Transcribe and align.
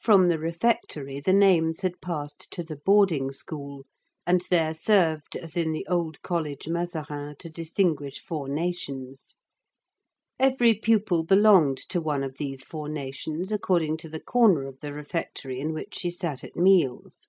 From 0.00 0.26
the 0.26 0.40
refectory 0.40 1.20
the 1.20 1.32
names 1.32 1.82
had 1.82 2.00
passed 2.00 2.50
to 2.50 2.64
the 2.64 2.74
boarding 2.74 3.30
school, 3.30 3.86
and 4.26 4.42
there 4.50 4.74
served 4.74 5.36
as 5.36 5.56
in 5.56 5.70
the 5.70 5.86
old 5.88 6.20
College 6.22 6.66
Mazarin 6.66 7.36
to 7.38 7.48
distinguish 7.48 8.18
four 8.18 8.48
nations. 8.48 9.36
Every 10.40 10.74
pupil 10.74 11.22
belonged 11.22 11.78
to 11.90 12.00
one 12.00 12.24
of 12.24 12.36
these 12.36 12.64
four 12.64 12.88
nations 12.88 13.52
according 13.52 13.98
to 13.98 14.08
the 14.08 14.18
corner 14.18 14.66
of 14.66 14.80
the 14.80 14.92
refectory 14.92 15.60
in 15.60 15.72
which 15.72 15.94
she 15.98 16.10
sat 16.10 16.42
at 16.42 16.56
meals. 16.56 17.28